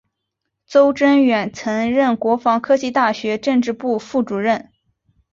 [0.65, 4.71] 邹征远曾任国防科技大学政治部副主任。